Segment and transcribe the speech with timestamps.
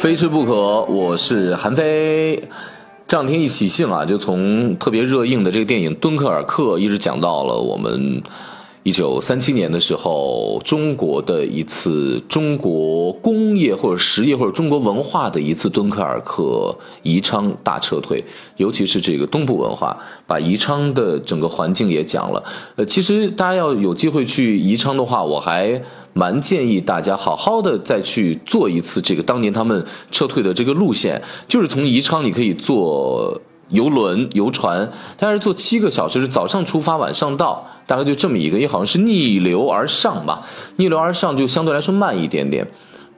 [0.00, 2.42] 非吃不可，我是韩非。
[3.06, 8.22] 这两天一起兴啊，就从特别热映的这个电影《敦刻尔克》一直讲到了我们。
[8.82, 18.24] 一九三七年的时候，中国的一次中国工业或者实业或者中国文化的一次敦刻尔克宜昌大撤退，
[18.56, 19.94] 尤其是这个东部文化，
[20.26, 22.42] 把宜昌的整个环境也讲了。
[22.76, 25.82] 呃，其实大家要有机会去宜昌的话，我还
[26.12, 33.40] 蛮建议大家好好的再去做一次这个当年他们撤退的这个路线，就是从宜昌你可以坐。
[33.70, 40.42] 游轮、游船，但是坐七个小时，是早上出发，晚上到，大概就这么一个，也好像是逆流而上吧，
[40.74, 42.66] 逆流而上就相对来说慢一点点。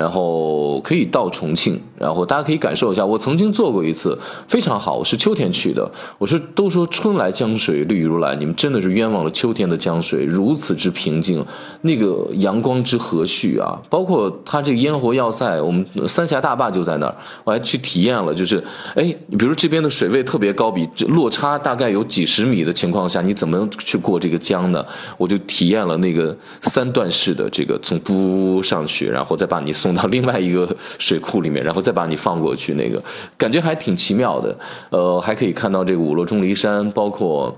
[0.00, 3.04] 然后可以到重庆，然后大家可以感受一下。
[3.04, 4.18] 我曾经做过一次，
[4.48, 4.94] 非常好。
[4.94, 5.86] 我是秋天去的。
[6.16, 11.44] 我是都说春来江水绿如蓝，你们真的是冤枉了秋天的江水，如此之平静，
[11.82, 13.78] 那个阳光之和煦啊！
[13.90, 18.32] 包括它这个烟火要塞，我们三峡大坝就在那儿，我还去体验了。
[18.32, 18.56] 就是，
[18.96, 24.82] 哎，你比如这边的水位特别高，比这落差大概有几十米的情况下，你怎么去过这个江呢？
[25.18, 29.89] 我就体验了那个三段式的这个从不上去，然后再把你送。
[29.94, 33.02] 到另外一个水库里面，然后再把你放过去，那个
[33.36, 34.56] 感觉还挺奇妙的。
[34.90, 37.56] 呃，还可以看到这个五罗钟离山，包括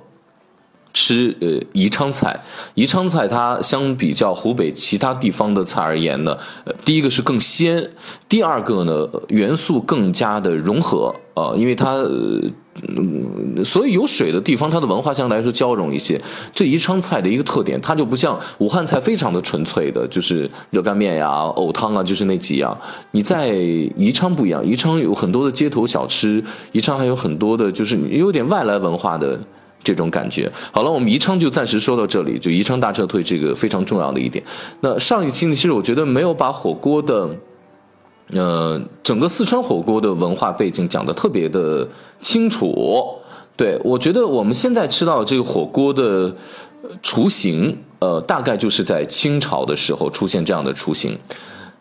[0.92, 2.38] 吃呃宜昌菜。
[2.74, 7.90] 宜昌菜它相比较湖北其他地方的菜而言呢，呃，第一个是更鲜，
[8.28, 12.04] 第二个呢元素更加的融合啊，因为它。
[12.88, 16.18] 嗯，所以有水的地方，它的文化相对来说交融一些。
[16.54, 22.76] 这宜昌菜的一个特点，它就不像武汉菜非常的纯粹的，就是热干面呀、藕汤啊，就是那几样。
[23.10, 26.42] 你在宜昌不一样，宜昌有很多的街头小吃，
[26.72, 29.38] 宜昌还有很多的，就是有点外来文化的
[29.84, 30.50] 这种感觉。
[30.70, 34.42] 好了，我们宜昌就暂时说到这里，就宜昌大撤退这个非常重要的一点。
[34.80, 37.28] 那上一期呢，其实我觉得没有把火锅的。
[38.32, 41.86] 呃，整个四川火锅的文化背景讲的特别的
[42.20, 43.04] 清楚。
[43.54, 46.34] 对我觉得我们现在吃到这个火锅的
[47.02, 51.16] 雏形，呃，大概就是在清朝的时候出现这样的雏形。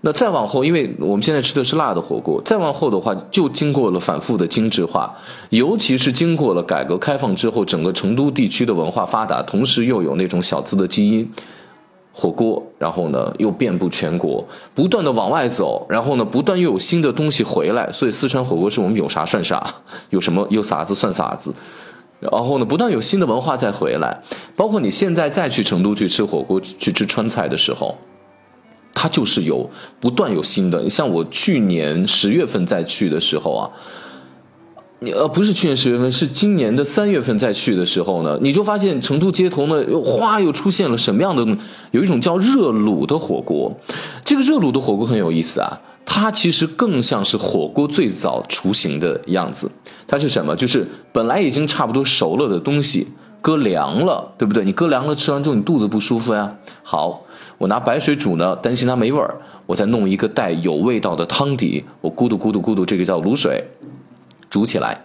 [0.01, 5.15] 那再往后，因为我们现在吃的是辣的火锅，再往后的话，就经过了反复的精致化，
[5.51, 11.31] 尤其是经过了改革开放之后，整个成都地区的文化发达，同时又有那种小资的基因。
[12.13, 14.45] 火锅，然后呢又遍布全国，
[14.75, 19.65] 不断的往外走，然后呢不断又有新的东西回来，所以四川火锅是我们有啥算啥，
[20.09, 21.53] 有什么有啥子算啥子，
[22.19, 24.21] 然后呢不断有新的文化再回来，
[24.55, 27.95] 包括你现在再去成都去吃火锅去吃川菜的时候，
[28.93, 33.71] 它就是有不断有新的，像我去年十月份再去的时候啊。
[35.03, 41.43] 你呃不是去年十月份，是今年的三月份再去的时候呢，你就发现成都街头呢，又哗又出现了什么样的？
[41.89, 43.75] 有一种叫热卤的火锅，
[44.23, 49.71] 这个热卤的火锅很有意思啊，它其实更像是火锅最早雏形的样子。
[50.07, 50.55] 它是什么？
[50.55, 53.07] 就是本来已经差不多熟了的东西，
[53.41, 54.63] 搁凉了，对不对？
[54.63, 56.53] 你搁凉了，吃完之后你肚子不舒服呀。
[56.83, 57.23] 好，
[57.57, 59.35] 我拿白水煮呢，担心它没味儿，
[59.65, 63.63] 我再弄一个带有味道的汤底，我咕嘟咕嘟咕嘟，这个叫卤水。
[64.51, 64.95] 煮起来，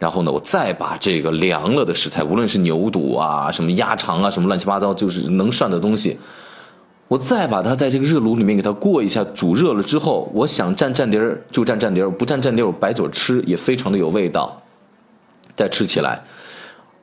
[0.00, 6.18] 然后呢，我再把这个凉了的食材，无论是牛肚啊、什么鸭肠啊、什么乱七八糟，就是能涮的东西，
[7.06, 14.60] 我再把它在这个热炉里面给它过一下，煮热了之后，我想蘸蘸碟儿就蘸蘸碟儿，不蘸蘸碟儿我白嘴吃也非常的有味道。
[15.56, 16.20] 再吃起来，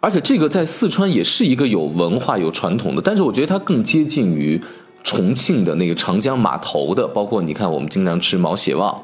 [0.01, 4.61] 而且这个在四川也是一个有文化、有传统的，但是我觉得它更接近于
[5.05, 9.01] 重庆的那个长江码头的，包括你看我们经常吃毛血旺，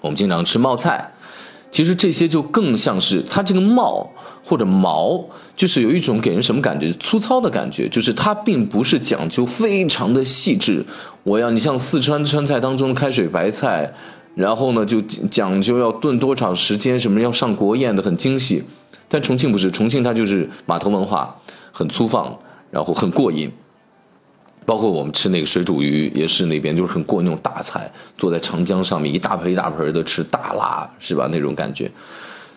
[0.00, 1.13] 我们经常吃冒菜。
[1.74, 4.08] 其实这些就更像是它这个帽
[4.44, 5.20] 或者毛，
[5.56, 6.92] 就是有一种给人什么感觉？
[7.00, 10.86] 粗糙的感觉，就是它并不是讲究非常的细致。
[11.24, 13.92] 我要你像四川川菜当中的开水白菜，
[14.36, 18.62] 然后呢就讲究要炖多长时间，什么要上国宴的很精细。
[19.08, 21.34] 但重庆不是，重庆它就是码头文化，
[21.72, 22.38] 很粗放，
[22.70, 23.50] 然后很过瘾。
[24.66, 31.28] 包括我们吃那个水煮鱼，也是那边就是很过那种大菜，坐在长江上面一大盆一大盆的吃大辣，是吧？
[31.30, 31.90] 那种感觉，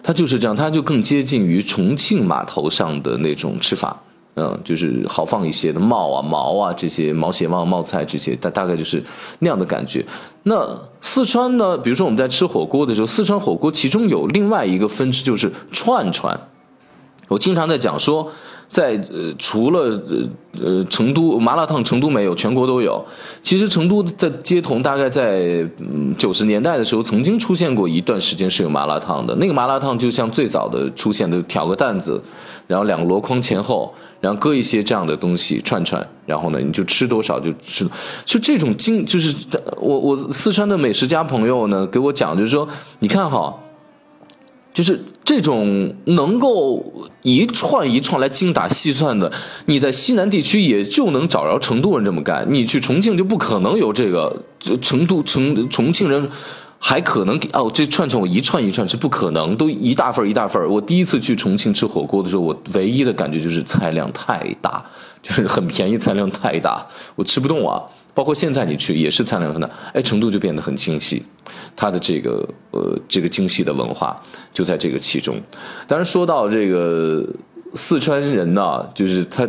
[0.01, 4.01] 它就是这样，它就更接近于重庆码头上的那种吃法，
[4.35, 9.03] 嗯，就是豪放一些的冒啊、毛啊这些毛血旺、冒菜这些，大大概就是
[9.39, 10.05] 那样的感觉。
[10.43, 11.77] 那四川呢？
[11.77, 16.39] 比如说我们在吃火锅的时候，四川火锅其中有另外一个分支就是串串，
[17.27, 18.31] 我经常在讲说。
[18.69, 19.79] 在呃，除了
[20.09, 23.03] 呃呃成都麻辣烫，成都没有，全国都有。
[23.41, 29.33] 其实成都在街头，大概在嗯九十年代的时候，曾经出现过一段时间是有麻辣烫的。
[29.35, 32.21] 那个麻辣烫就像最早的出现的，挑个担子，
[32.67, 37.87] 然后两个箩筐前后，然后搁一些这样的东西串串，然后呢，你就吃多少就吃，
[38.25, 39.33] 就这种精，就是
[39.77, 42.67] 我我四川的美食家朋友呢给我讲，就是说，
[42.99, 43.55] 你看哈，
[44.73, 46.81] 就是这种能够
[47.21, 49.29] 一串一串来精打细算的，
[49.65, 54.41] 你在西南地区也就能找着成都人这么干，你去重庆就不可能有这个，
[54.81, 56.29] 成都成重庆人。
[56.79, 64.85] 还可能给哦，这串串我一串一串是不可能，都一大份一大份我第一次去重庆吃火锅的时候，我唯一的感觉就是菜量太大，
[65.23, 66.85] 就是很便宜，菜量太大，
[67.15, 67.81] 我吃不动啊。
[68.17, 71.23] 包括现在你去也是菜量很大，哎，成都就变得很精细，
[71.75, 74.19] 它的这个呃这个精细的文化
[74.51, 75.39] 就在这个其中。
[75.87, 77.23] 当然说到这个
[77.75, 79.47] 四川人呢，就是他。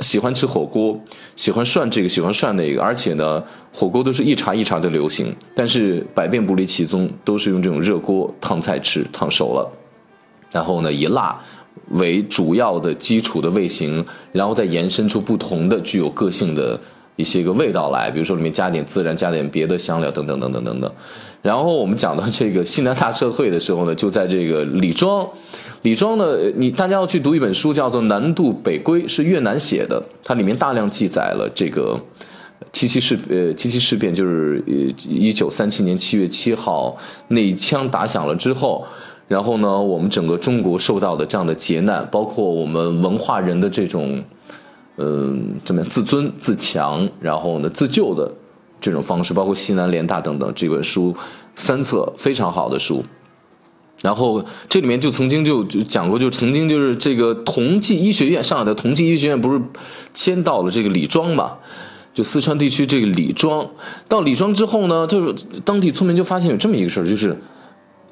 [0.00, 0.96] 喜欢吃火锅，
[1.34, 3.42] 喜欢涮这个，喜欢涮那个，而且呢，
[3.72, 9.68] 火锅都是一茬一茬的流行，但是百变不离其宗，都是用这种热锅烫菜吃，烫熟了，
[10.52, 11.36] 然后呢以辣
[11.90, 16.80] 为主要的基础的味型，然后再延伸出不同的具有个性的
[17.18, 20.90] 一些个味道来，比如说里面加点孜然，加点别的香料等等等等等等。
[21.42, 25.28] 然后我们讲到这个西南大社会的时候呢，就在这个李庄。
[25.82, 26.24] 李庄呢，
[26.56, 30.02] 你大家要去读一本书，叫做《南渡北归》，是越南写的。
[30.24, 31.98] 它里面大量记载了这个
[32.72, 34.72] 七七事呃七七事变，就是呃
[35.08, 36.96] 一九三七年七月七号
[37.28, 38.84] 那一枪打响了之后，
[39.28, 44.20] 然后呢，我们整个中国受到的这样的劫难，包括我们文化人的这种
[44.98, 48.30] 嗯怎么样自尊自强，然后呢自救的
[48.80, 51.16] 这种方式，包括西南联大等等这本书
[51.56, 53.02] 三册非常好的书。
[54.00, 59.60] 然后这里面就曾经就就讲过，就曾经就是这个同济医学院，上海的同济医学院不是
[60.14, 61.54] 迁到了这个李庄嘛？
[62.14, 63.68] 就四川地区这个李庄，
[64.08, 65.34] 到李庄之后呢，就是
[65.64, 67.36] 当地村民就发现有这么一个事儿，就是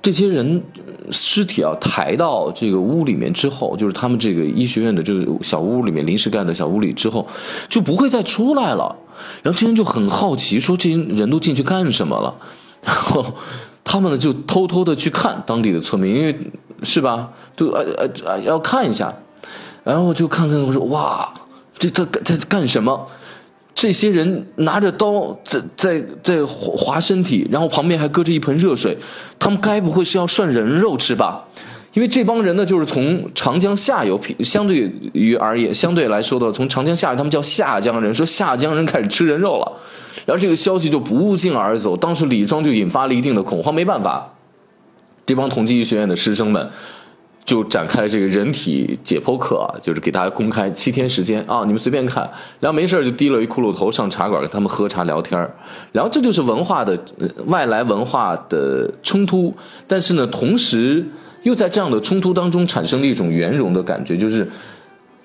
[0.06, 0.62] 这些人
[1.10, 7.26] 尸体啊抬到这个屋里面之后，就是他们这个医学院的这个小屋里面临时盖的小屋里之后，
[7.68, 8.94] 就不会再出来了。
[9.42, 12.32] 然后这些人就很好奇，说这些人都进去干什么了？
[12.84, 13.34] 然后。
[13.88, 16.36] 他们呢就偷偷的去看当地的村民，因为
[16.82, 17.30] 是吧？
[17.56, 19.14] 就呃呃呃要看一下，
[19.84, 21.32] 然后就看看我说哇，
[21.78, 23.06] 这他在干什么？
[23.76, 28.96] 这些人拿着刀在在在划身体，然后旁边还搁着一盆热水，
[29.38, 31.44] 他们该不会是要涮人肉吃吧？
[31.92, 39.72] 因为这帮人呢，就是从长江下游，相对于而言，相对来说的，从长江下游，他们叫下江人，说下江人开始吃人肉了。
[40.24, 43.74] 然后这个消息就不胫而走，当时李庄就引发了一定的恐慌。
[43.74, 44.34] 没办法，
[45.26, 46.70] 这帮同济医学院的师生们
[47.46, 52.28] 就展开了这个人体解剖课啊，就是给大家公开七天时间啊，你们随便看。
[52.60, 55.40] 然后没事就低了一骷髅头上茶馆跟他们喝茶聊天
[55.92, 56.98] 然后这就是文化的
[57.46, 59.54] 外来文化的冲突，
[59.86, 61.06] 但是呢，同时
[61.44, 64.46] 又在这样的冲突当中产生了一种圆融的感觉，就是。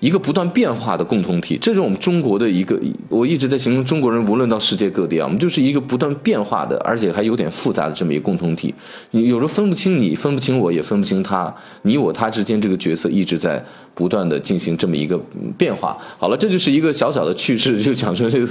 [0.02, 2.76] 一个不断变化的共同体，这是我们中国的一个。
[3.08, 8.74] 我一直在形容中国人，无论到世界各地啊，我们就是一个不断变化的，而且还有点复杂的这么一个共同体。
[9.12, 11.54] 你有时候分不清你，分不清我，也分不清他。
[11.82, 13.64] 你我他之间这个角色一直在
[13.94, 15.20] 不断的进行这么一个
[15.58, 15.98] 变化。
[16.18, 18.48] 好了，这就是一个小小的趣事，就讲说这个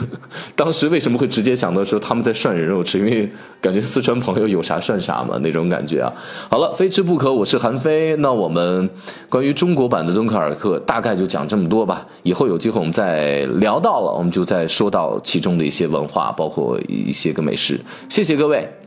[0.56, 3.28] 当时为什么会直接想到说他们在涮人肉吃，因为
[3.60, 6.14] 感觉四川朋友有啥涮啥嘛那种感觉啊。
[6.50, 8.16] 好了，非吃不可，我是韩非。
[8.18, 8.88] 那我们
[9.28, 11.26] 关于中国版的敦刻尔克大概就。
[11.32, 17.80] 讲这么多吧，以后有机会我们再聊到了，我们就再说到其中的一些文化，包括一些个美食。
[18.10, 18.81] 谢谢各位。